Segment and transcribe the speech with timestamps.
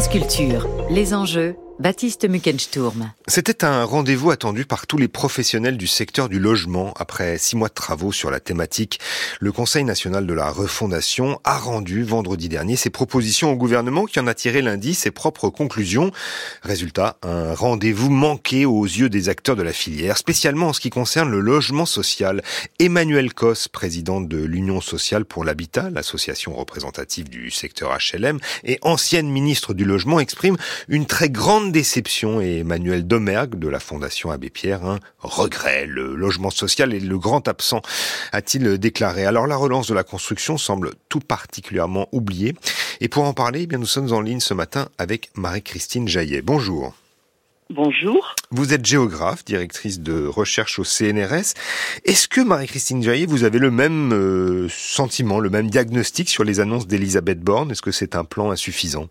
[0.00, 3.10] France Culture, les enjeux, Baptiste Muckensturm.
[3.26, 6.92] C'était un rendez-vous attendu par tous les professionnels du secteur du logement.
[6.98, 9.00] Après six mois de travaux sur la thématique,
[9.40, 14.20] le Conseil national de la refondation a rendu vendredi dernier ses propositions au gouvernement qui
[14.20, 16.10] en a tiré lundi ses propres conclusions.
[16.62, 20.90] Résultat, un rendez-vous manqué aux yeux des acteurs de la filière, spécialement en ce qui
[20.90, 22.42] concerne le logement social.
[22.78, 29.30] Emmanuel Cos, président de l'Union sociale pour l'habitat, l'association représentative du secteur HLM, et ancienne
[29.30, 30.58] ministre du logement, exprime
[30.88, 35.86] une très grande déception et Emmanuel Domergue de la Fondation Abbé Pierre, un regret.
[35.86, 37.82] Le logement social est le grand absent,
[38.32, 39.24] a-t-il déclaré.
[39.24, 42.54] Alors la relance de la construction semble tout particulièrement oubliée.
[43.00, 46.42] Et pour en parler, eh bien nous sommes en ligne ce matin avec Marie-Christine Jaillet.
[46.42, 46.94] Bonjour.
[47.70, 48.34] Bonjour.
[48.50, 51.54] Vous êtes géographe, directrice de recherche au CNRS.
[52.04, 56.58] Est-ce que Marie-Christine Jaillet, vous avez le même euh, sentiment, le même diagnostic sur les
[56.58, 57.70] annonces d'Elisabeth Borne?
[57.70, 59.08] Est-ce que c'est un plan insuffisant?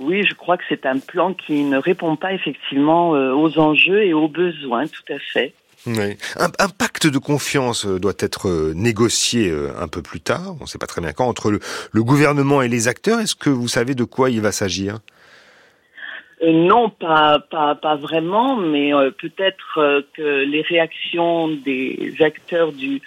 [0.00, 4.02] Oui, je crois que c'est un plan qui ne répond pas effectivement euh, aux enjeux
[4.02, 5.54] et aux besoins, tout à fait.
[5.86, 6.16] Oui.
[6.36, 10.68] Un, pacte de confiance euh, doit être euh, négocié un peu plus tard, on ne
[10.68, 13.20] sait pas très bien quand, entre le, gouvernement et les acteurs.
[13.20, 14.98] Est-ce que vous savez de quoi il va s'agir?
[16.44, 23.00] Non, pas, pas, pas vraiment, mais peut-être que les réactions des acteurs du,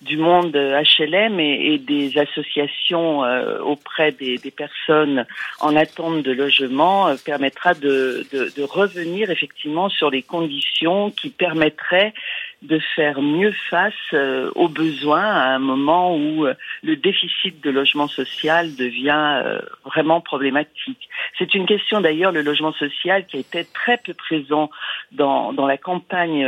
[0.00, 5.26] du monde HLM et, des associations euh, auprès des, des, personnes
[5.60, 11.28] en attente de logement euh, permettra de, de, de, revenir effectivement sur les conditions qui
[11.28, 12.14] permettraient
[12.62, 17.70] de faire mieux face euh, aux besoins à un moment où euh, le déficit de
[17.70, 21.08] logement social devient euh, vraiment problématique.
[21.38, 24.70] C'est une question d'ailleurs, le logement social, qui était très peu présent
[25.12, 26.46] dans, dans la campagne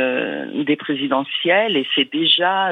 [0.63, 2.71] des présidentielles et c'est déjà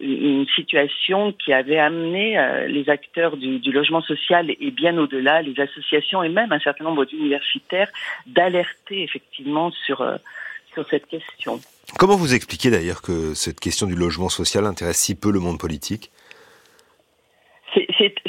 [0.00, 5.58] une situation qui avait amené les acteurs du, du logement social et bien au-delà, les
[5.60, 7.88] associations et même un certain nombre d'universitaires,
[8.26, 10.04] d'alerter effectivement sur,
[10.76, 11.58] sur cette question.
[11.98, 15.58] Comment vous expliquez d'ailleurs que cette question du logement social intéresse si peu le monde
[15.58, 16.10] politique?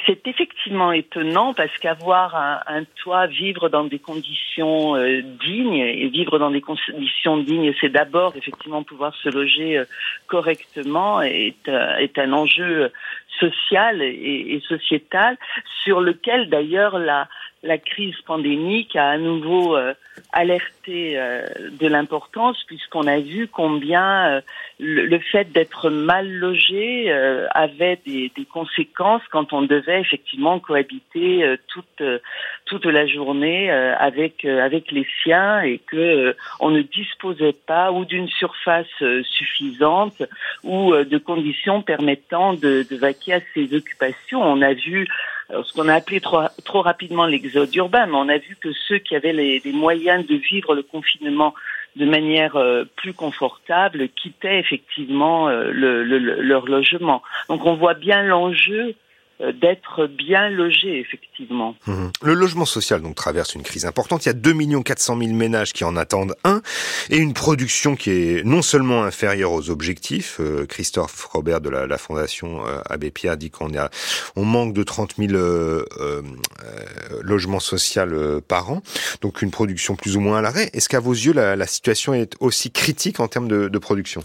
[0.05, 2.35] C'est effectivement étonnant parce qu'avoir
[2.67, 7.89] un, toit, vivre dans des conditions euh, dignes et vivre dans des conditions dignes, c'est
[7.89, 9.85] d'abord effectivement pouvoir se loger euh,
[10.27, 12.91] correctement est, euh, est un enjeu
[13.39, 15.37] social et, et, sociétal
[15.83, 17.29] sur lequel d'ailleurs la,
[17.63, 19.93] la crise pandémique a à nouveau euh,
[20.31, 21.45] alerté euh,
[21.79, 24.41] de l'importance puisqu'on a vu combien euh,
[24.79, 27.11] le, fait d'être mal logé
[27.51, 32.03] avait des, des, conséquences quand on devait effectivement cohabiter toute
[32.65, 38.27] toute la journée avec avec les siens et que on ne disposait pas ou d'une
[38.27, 38.85] surface
[39.23, 40.21] suffisante
[40.63, 44.43] ou de conditions permettant de, de vaquer à ses occupations.
[44.43, 45.07] On a vu
[45.49, 48.97] ce qu'on a appelé trop, trop rapidement l'exode urbain, mais on a vu que ceux
[48.99, 51.53] qui avaient les, moyens de vivre le confinement
[51.95, 57.23] de manière euh, plus confortable quittaient effectivement euh, le, le, leur logement.
[57.49, 58.95] Donc on voit bien l'enjeu
[59.39, 61.75] d'être bien logé, effectivement.
[61.85, 62.07] Mmh.
[62.23, 64.25] Le logement social donc traverse une crise importante.
[64.25, 64.53] Il y a 2
[64.83, 66.61] 400 000 ménages qui en attendent un
[67.09, 70.37] et une production qui est non seulement inférieure aux objectifs.
[70.39, 73.71] Euh, Christophe Robert de la, la Fondation euh, Abbé Pierre dit qu'on
[74.35, 76.21] on manque de 30 000 euh, euh,
[77.21, 77.87] logements sociaux
[78.47, 78.81] par an,
[79.21, 80.69] donc une production plus ou moins à l'arrêt.
[80.73, 84.23] Est-ce qu'à vos yeux la, la, situation est aussi critique en termes de, de production?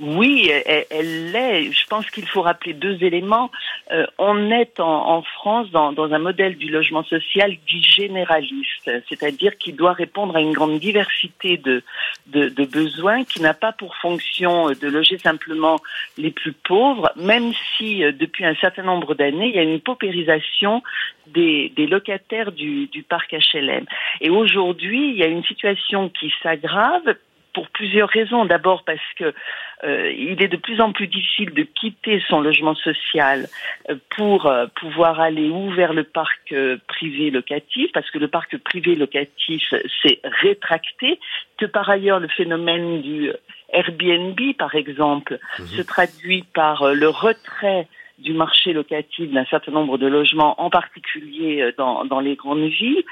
[0.00, 0.50] Oui,
[0.90, 1.72] elle l'est.
[1.72, 3.50] Je pense qu'il faut rappeler deux éléments.
[3.92, 9.74] Euh, on est en, France dans, un modèle du logement social dit généraliste, c'est-à-dire qui
[9.74, 11.82] doit répondre à une grande diversité de,
[12.28, 15.80] de, besoins, qui n'a pas pour fonction de loger simplement
[16.16, 19.80] les plus pauvres, même si euh, depuis un certain nombre d'années, il y a une
[19.80, 20.82] paupérisation
[21.26, 23.84] des, des locataires du, du parc HLM.
[24.20, 27.16] Et aujourd'hui, il y a une situation qui s'aggrave
[27.52, 28.44] pour plusieurs raisons.
[28.44, 29.34] D'abord parce que
[29.84, 33.48] euh, il est de plus en plus difficile de quitter son logement social
[33.88, 36.54] euh, pour euh, pouvoir aller ou vers le parc
[36.86, 39.62] privé locatif, parce que le parc privé locatif
[40.02, 41.18] s'est rétracté,
[41.56, 43.30] que par ailleurs le phénomène du
[43.72, 45.66] Airbnb, par exemple, mhm.
[45.66, 47.86] se traduit par le retrait
[48.18, 53.02] du marché locatif d'un certain nombre de logements, en particulier dans, dans les grandes villes,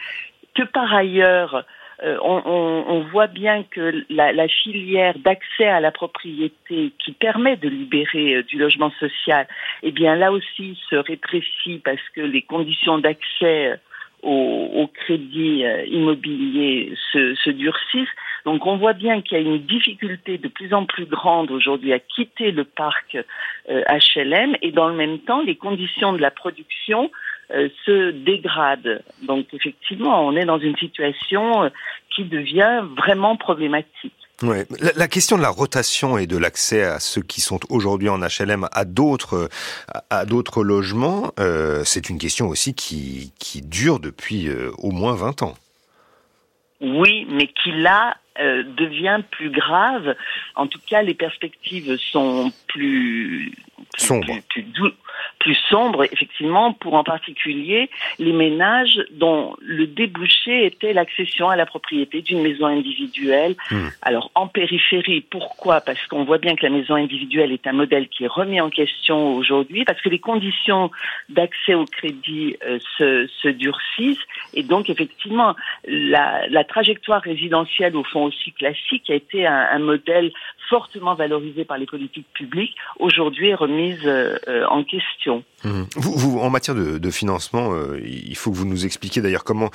[0.55, 1.65] que par ailleurs
[2.05, 7.11] euh, on, on, on, voit bien que la, la filière d'accès à la propriété qui
[7.11, 9.49] permet de libérer euh, du logement social,
[9.83, 13.77] eh bien là aussi se rétrécit parce que les conditions d'accès euh,
[14.23, 18.09] au, au, crédit immobilier se, se, durcissent.
[18.45, 21.93] Donc on voit bien qu'il y a une difficulté de plus en plus grande aujourd'hui
[21.93, 23.17] à quitter le parc
[23.69, 27.13] HLM et dans le même temps les conditions de la production
[27.51, 29.03] se dégrade.
[29.23, 31.71] Donc effectivement, on est dans une situation
[32.15, 34.13] qui devient vraiment problématique.
[34.43, 34.67] Ouais.
[34.95, 38.69] La, question de la rotation et de l'accès à ceux qui sont aujourd'hui en HLM
[38.71, 39.49] à d'autres
[40.11, 45.15] à d'autres logements, euh, c'est une question aussi qui, qui dure depuis euh, au moins
[45.15, 45.55] 20 ans.
[46.81, 50.15] Oui, mais qui là euh, devient plus grave.
[50.55, 53.51] En tout cas, les perspectives sont plus,
[53.93, 54.27] plus sombres.
[54.49, 54.93] Plus, plus,
[55.49, 61.65] plus sombre, effectivement, pour en particulier les ménages dont le débouché était l'accession à la
[61.65, 63.57] propriété d'une maison individuelle.
[63.71, 63.89] Hmm.
[64.03, 65.81] Alors, en périphérie, pourquoi?
[65.81, 68.69] Parce qu'on voit bien que la maison individuelle est un modèle qui est remis en
[68.69, 70.91] question aujourd'hui, parce que les conditions
[71.31, 75.57] d'accès au crédit euh, se, se, durcissent, et donc, effectivement,
[75.87, 80.31] la, la, trajectoire résidentielle, au fond aussi classique, a été un, un modèle
[80.69, 84.37] fortement valorisé par les politiques publiques, aujourd'hui est remise euh,
[84.69, 85.43] en question.
[85.65, 85.83] Mmh.
[85.97, 89.45] Vous, vous, en matière de, de financement, euh, il faut que vous nous expliquiez d'ailleurs
[89.45, 89.71] comment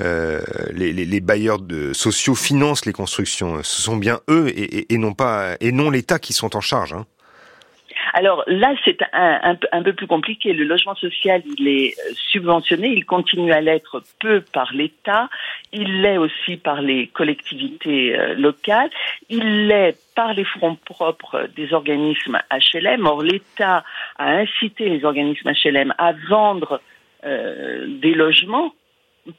[0.00, 0.40] euh,
[0.72, 3.62] les, les, les, bailleurs de, sociaux financent les constructions.
[3.62, 6.60] Ce sont bien eux et, et, et non pas et non l'État qui sont en
[6.60, 6.92] charge.
[6.92, 7.06] Hein.
[8.14, 10.52] Alors là, c'est un, peu plus compliqué.
[10.52, 15.28] Le logement social, il est euh, subventionné, il continue à l'être peu par l'État,
[15.72, 18.90] il l'est aussi par les collectivités euh, locales,
[19.28, 23.06] il l'est par les fonds propres des organismes HLM.
[23.06, 23.84] Or, l'État
[24.18, 26.80] a incité les organismes HLM à vendre
[27.24, 28.72] euh, des logements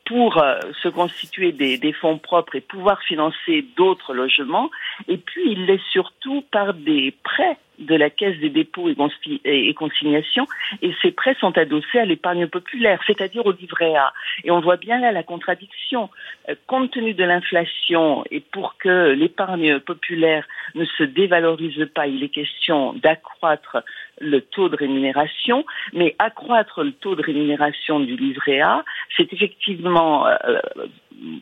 [0.05, 4.69] pour euh, se constituer des, des, fonds propres et pouvoir financer d'autres logements.
[5.07, 10.47] Et puis, il l'est surtout par des prêts de la Caisse des dépôts et consignations,
[10.81, 14.13] et ces prêts sont adossés à l'épargne populaire, c'est-à-dire au livret A.
[14.43, 16.09] Et on voit bien là la contradiction.
[16.49, 20.45] Euh, compte tenu de l'inflation et pour que l'épargne populaire
[20.75, 23.77] ne se dévalorise pas, il est question d'accroître
[24.19, 28.83] le taux de rémunération, mais accroître le taux de rémunération du livret A,
[29.15, 30.35] c'est effectivement euh,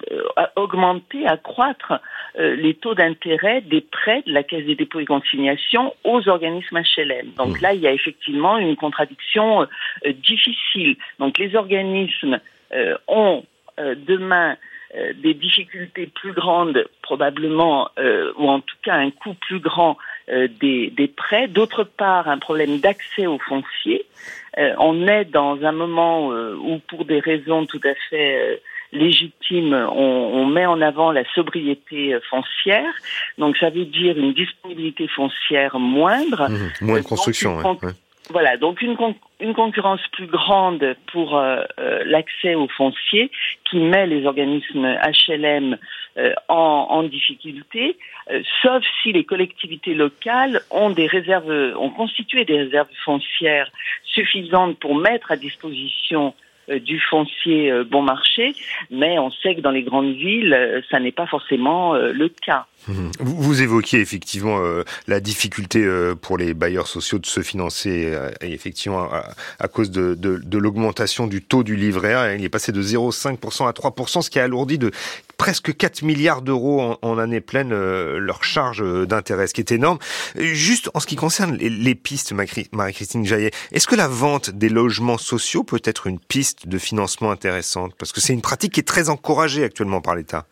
[0.10, 1.94] euh, augmenter, accroître
[2.40, 6.80] euh, les taux d'intérêt des prêts de la Caisse des dépôts et consignations aux organismes
[6.80, 7.34] HLM.
[7.38, 7.62] Donc mmh.
[7.62, 10.96] là, il y a effectivement une contradiction euh, difficile.
[11.20, 12.40] Donc les organismes
[12.74, 13.44] euh, ont
[13.78, 14.58] demain
[15.22, 17.90] des difficultés plus grandes, probablement,
[18.38, 19.98] ou en tout cas un coût plus grand
[20.28, 21.48] des, des, prêts.
[21.48, 24.06] D'autre part, un problème d'accès aux fonciers.
[24.78, 30.46] on est dans un moment où, pour des raisons tout à fait légitime, on, on,
[30.46, 32.94] met en avant la sobriété euh, foncière.
[33.38, 36.50] Donc ça veut dire une disponibilité foncière moindre.
[36.50, 37.62] Mmh, moins de construction.
[38.30, 43.32] Voilà, donc une, con une concurrence plus grande pour euh, euh, l'accès aux fonciers
[43.70, 45.78] qui met les organismes HLM
[46.18, 47.98] euh, en, en, difficulté,
[48.62, 51.50] sauf si les collectivités locales ont des réserves,
[51.80, 53.72] ont constitué des réserves foncières
[54.04, 56.34] suffisantes pour mettre à disposition
[56.68, 58.54] du foncier euh, bon marché,
[58.92, 62.66] mais on sait que dans les grandes villes, euh, ça n'est pas forcément le cas.
[62.88, 63.12] Mmh.
[63.20, 64.60] Vous, évoquiez effectivement
[65.08, 65.86] la difficulté
[66.22, 69.10] pour les bailleurs sociaux de se financer, effectivement
[69.60, 72.82] à, cause de, de, de l'augmentation du taux du livret A, il est passé de
[72.82, 74.92] 0,5% à 3%, ce qui a alourdi de
[75.38, 80.00] presque 4 milliards d'euros en, année pleine leur charge d'intérêt, ce qui est énorme.
[80.36, 82.34] Juste en ce qui concerne les, les pistes,
[82.72, 87.32] Marie-Christine Jaillet, est-ce que la vente des logements sociaux peut être une piste de financement
[87.32, 87.94] intéressante?
[87.98, 90.46] Parce que c'est une pratique qui est très encouragée actuellement par l'État.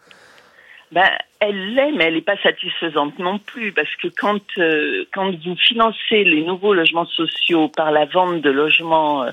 [0.92, 5.32] Ben, elle l'est, mais elle n'est pas satisfaisante non plus, parce que quand, euh, quand
[5.44, 9.32] vous financez les nouveaux logements sociaux par la vente de logements euh, euh,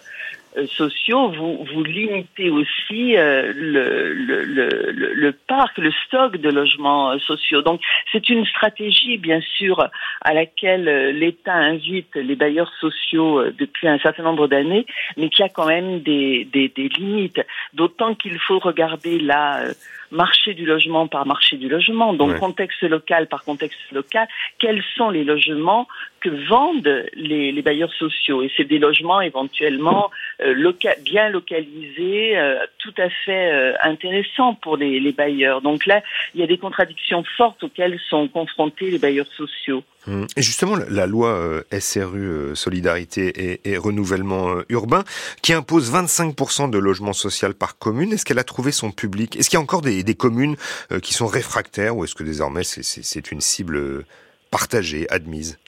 [0.67, 7.13] sociaux, vous, vous limitez aussi euh, le, le, le, le, parc, le stock de logements
[7.13, 7.63] euh, sociaux.
[7.63, 7.81] Donc
[8.11, 9.89] c'est une stratégie, bien sûr,
[10.21, 15.49] à laquelle l'État invite les bailleurs sociaux depuis un certain nombre d'années, mais qui a
[15.49, 17.41] quand même des, des, des limites.
[17.73, 19.65] D'autant qu'il faut regarder la
[20.13, 24.29] marché du logement par marché du logement, donc contexte local par contexte local,
[24.59, 25.89] quels sont les logements
[26.21, 28.43] que vendent les, les bailleurs sociaux?
[28.43, 34.55] Et c'est des logements éventuellement euh, loca bien localisés, euh, tout à fait euh, intéressants
[34.55, 35.63] pour les, les bailleurs.
[35.63, 36.03] Donc là,
[36.35, 39.83] il y a des contradictions fortes auxquelles sont confrontés les bailleurs sociaux.
[40.09, 40.27] Hum.
[40.37, 45.05] Et justement, la loi euh, SRU euh, Solidarité et, et Renouvellement euh, Urbain,
[45.43, 49.37] qui impose 25% de logements sociaux par commune, est-ce qu'elle a trouvé son public?
[49.37, 50.57] Est-ce qu'il y a encore des, des communes
[51.03, 54.05] qui sont réfractaires ou est-ce que désormais c'est une cible
[54.51, 55.59] partagée, admise?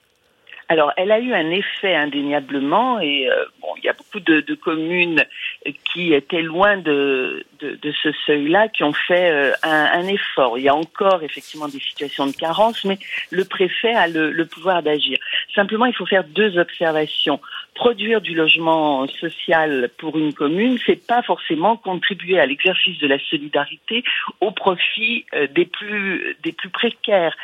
[0.69, 4.41] Alors, elle a eu un effet indéniablement, et euh, bon, il y a beaucoup de,
[4.41, 5.25] de, communes
[5.73, 10.59] qui étaient loin de, de, de ce seuil-là, qui ont fait euh, un, un, effort.
[10.59, 12.99] Il y a encore effectivement des situations de carence, mais
[13.31, 15.19] le préfet a le, le pouvoir d'agir.
[15.55, 17.41] Simplement, il faut faire deux observations.
[17.75, 23.19] Produire du logement social pour une commune, c'est pas forcément contribuer à l'exercice de la
[23.19, 24.05] solidarité
[24.41, 27.35] au profit euh, des plus des plus précaires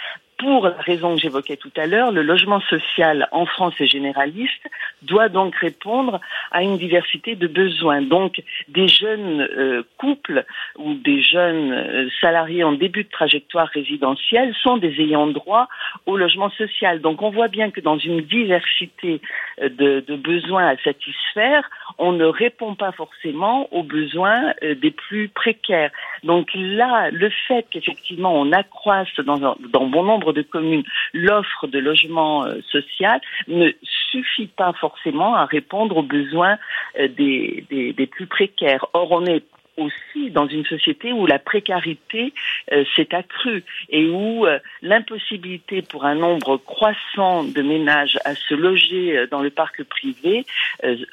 [0.40, 4.66] pour la raison que j'évoquais tout à l'heure, le logement social en France est généraliste,
[5.02, 6.18] doit donc répondre
[6.50, 8.00] à une diversité de besoins.
[8.00, 10.46] Donc, des jeunes euh, couples
[10.78, 15.68] ou des jeunes euh, salariés en début de trajectoire résidentielle sont des ayants droit
[16.06, 17.02] au logement social.
[17.02, 19.20] Donc, on voit bien que dans une diversité
[19.60, 21.68] euh, de, besoins à satisfaire,
[21.98, 25.90] on ne répond pas forcément aux besoins des plus précaires.
[26.24, 31.78] Donc là, le fait qu'effectivement on accroisse dans, dans bon nombre de communes l'offre de
[31.78, 36.58] logement euh, social ne suffit pas forcément à répondre aux besoins
[36.98, 38.86] euh, des, des, plus précaires.
[38.92, 39.44] Or, on est
[39.76, 42.34] aussi dans une société où la précarité
[42.72, 44.46] euh, s'est accrue et où
[44.82, 50.44] l'impossibilité pour un nombre croissant de ménages à se loger dans le parc privé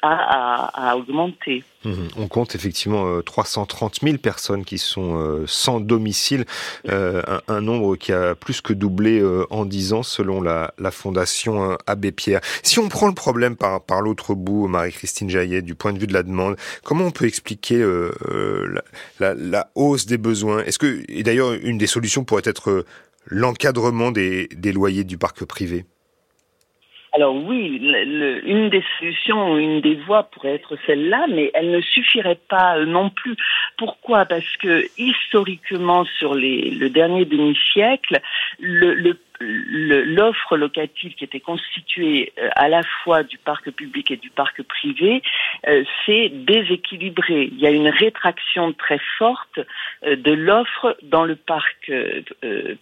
[0.02, 1.64] a augmenté.
[1.84, 1.92] Mmh.
[2.16, 6.44] On compte effectivement 330 000 personnes qui sont sans domicile,
[6.88, 12.10] un, un, nombre qui a plus que doublé en 10 ans selon la, Fondation Abbé
[12.12, 12.40] Pierre.
[12.62, 16.14] Si on prend le problème par, l'autre bout, Marie-Christine Jaillet, du point de vue de
[16.14, 17.84] la demande, comment on peut expliquer
[19.20, 20.64] la, hausse des besoins?
[20.64, 22.84] Est-ce que, et d'ailleurs, une des solutions pourrait être
[23.26, 25.84] l'encadrement des loyers du parc privé?
[27.18, 31.80] Alors oui, le, une des solutions, une des voies pourrait être celle-là, mais elle ne
[31.80, 33.34] suffirait pas euh, non plus.
[33.76, 34.24] Pourquoi?
[34.24, 38.20] Parce que historiquement, sur les, le dernier demi-siècle,
[38.60, 44.16] le, le l'offre locative qui était constituée euh, à la fois du parc public et
[44.16, 45.22] du parc privé
[45.66, 47.50] euh, s'est déséquilibrée.
[47.52, 49.60] Il y a une rétraction très forte
[50.04, 51.90] euh, de l'offre dans le parc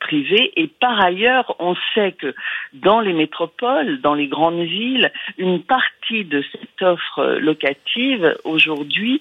[0.01, 2.35] privé et par ailleurs, on sait que
[2.73, 9.21] dans les métropoles, dans les grandes villes, une partie de cette offre locative aujourd'hui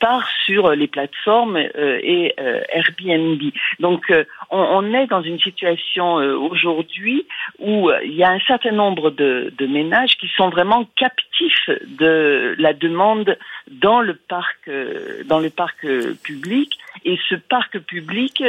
[0.00, 3.40] part sur les plateformes et Airbnb.
[3.80, 4.12] Donc
[4.52, 7.26] on, on est dans une situation aujourd'hui aujourd'hui
[7.58, 11.70] où euh, il y a un certain nombre de, de, ménages qui sont vraiment captifs
[11.86, 13.36] de la demande
[13.70, 16.72] dans le parc, euh, dans le parc euh, public.
[17.04, 18.44] Et ce parc public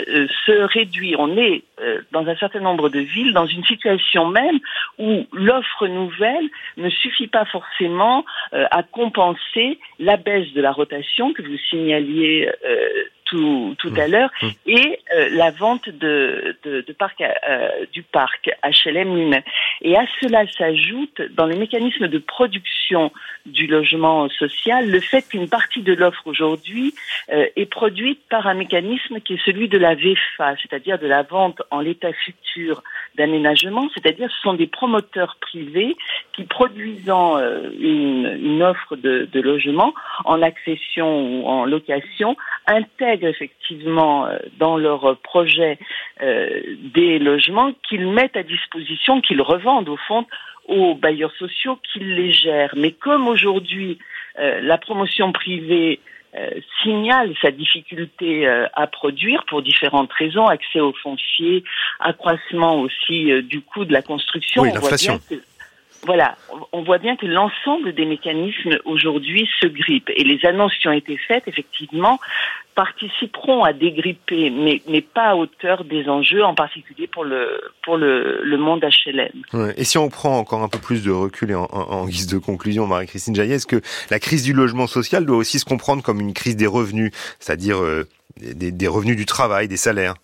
[0.46, 1.16] se réduit.
[1.18, 1.64] On est
[2.12, 4.60] dans un certain nombre de villes dans une situation même
[5.00, 11.42] où l'offre nouvelle ne suffit pas forcément à compenser la baisse de la rotation que
[11.42, 12.52] vous signaliez
[13.26, 14.12] tout, tout à mmh.
[14.12, 14.48] l'heure, mmh.
[14.68, 16.54] et euh, la vente euh,
[17.92, 19.42] du parc HLM.
[19.82, 23.12] Et à cela s'ajoute, dans les mécanismes de production
[23.46, 26.96] du logement social, le fait qu'une partie de l'offre aujourd'hui
[27.32, 31.24] euh, est produite par un mécanisme qui est celui de la VFA, c'est-à-dire de la
[31.24, 32.82] vente en l'état futur
[33.16, 35.96] d'aménagement, c'est-à-dire ce sont des promoteurs privés
[36.34, 37.38] qui produisant
[37.80, 39.94] une, offre de, de logement
[40.26, 44.28] en accession ou en location intègrent effectivement
[44.58, 45.78] dans leur projet
[46.22, 46.62] euh,
[46.96, 50.26] des logements qu'ils mettent à disposition, qu'ils revendent au fond
[50.68, 52.74] aux bailleurs sociaux qu'ils les gèrent.
[52.78, 54.00] Mais comme aujourd'hui
[54.40, 56.00] euh, la promotion privée
[56.36, 56.50] euh,
[56.82, 61.64] signale sa difficulté euh, à produire pour différentes raisons, accès aux fonciers,
[62.00, 64.64] accroissement aussi euh, du coût de la construction.
[64.64, 65.20] Oui, l'inflation
[66.06, 66.36] voilà,
[66.72, 70.12] on voit bien que l'ensemble des mécanismes aujourd'hui se grippent.
[70.16, 72.20] Et les annonces qui ont été faites, effectivement,
[72.76, 77.98] participeront à dégripper, mais, mais pas à hauteur des enjeux, en particulier pour le, pour
[77.98, 79.72] le, le monde HLM.
[79.78, 82.88] Et si on prend encore un peu plus de recul et en, guise de conclusion,
[82.88, 86.34] Marie-Christine Jaillet, est-ce que la crise du logement social doit aussi se comprendre comme une
[86.34, 88.08] crise des revenus, c'est-à-dire euh,
[88.38, 90.16] des revenus du travail, des salaires?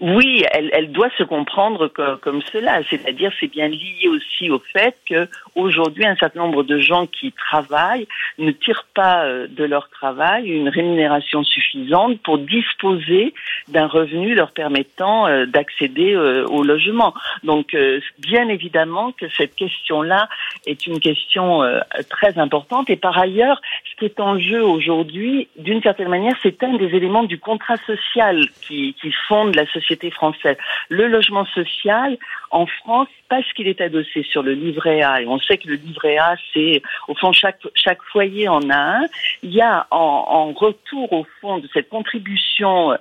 [0.00, 2.82] Oui, elle, doit se comprendre comme, comme cela.
[2.88, 7.32] C'est-à-dire, c'est bien lié aussi au fait que aujourd'hui, un certain nombre de gens qui
[7.32, 8.06] travaillent
[8.38, 13.34] ne tirent pas euh, de leur travail une rémunération suffisante pour disposer
[13.68, 17.14] d'un revenu leur permettant euh, d'accéder euh, au logement.
[17.44, 17.76] Donc,
[18.18, 20.28] bien évidemment que cette question-là
[20.66, 21.62] est une question
[22.08, 22.90] très importante.
[22.90, 26.94] Et par ailleurs, ce qui est en jeu aujourd'hui, d'une certaine manière, c'est un des
[26.94, 28.94] éléments du contrat social qui,
[29.28, 30.56] fonde la société française.
[30.88, 32.16] Le logement social,
[32.50, 35.74] en France, parce qu'il est adossé sur le livret A, et on sait que le
[35.74, 39.06] livret A, c'est, au fond, chaque, chaque foyer en a un,
[39.42, 39.96] il y a en,
[40.28, 42.96] en retour, au fond, de cette contribution euh,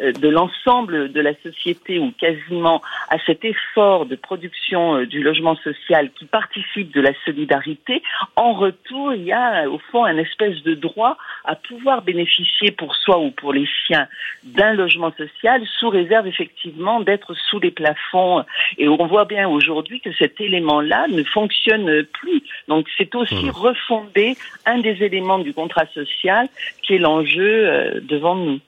[0.00, 5.54] de l'ensemble de la société ou quasiment à cet effort de production euh, du logement
[5.56, 8.02] social qui participe de la solidarité,
[8.34, 12.96] en retour, il y a au fond un espèce de droit à pouvoir bénéficier pour
[12.96, 14.08] soi ou pour les siens
[14.42, 18.44] d'un logement social sous réserve effectivement d'être sous les plafonds.
[18.78, 22.42] Et on voit bien aujourd'hui que cet élément-là ne fonctionne plus.
[22.68, 23.50] Donc c'est aussi mmh.
[23.50, 24.36] refonder
[24.66, 26.48] un des éléments du contrat social
[26.82, 28.60] qui est l'enjeu euh, devant nous.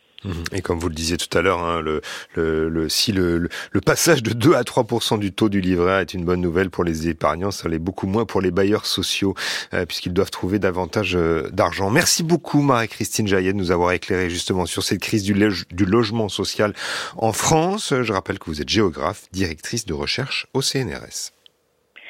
[0.53, 3.49] Et comme vous le disiez tout à l'heure, hein, le, si le,
[3.85, 7.09] passage de 2 à 3% du taux du livret est une bonne nouvelle pour les
[7.09, 9.35] épargnants, ça l'est beaucoup moins pour les bailleurs sociaux,
[9.75, 11.91] euh, puisqu'ils doivent trouver davantage euh, d'argent.
[11.91, 16.75] Merci beaucoup Marie-Christine Jaillet de nous avoir éclairé justement sur cette crise du logement social
[17.17, 17.95] en France.
[18.03, 21.36] Je rappelle que vous êtes géographe, directrice de recherche au CNRS.